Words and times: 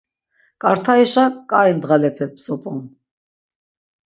Ǩartaişa 0.61 1.25
ǩai 1.49 1.71
ndğalepe 1.77 2.25
bzop̆on. 2.33 2.79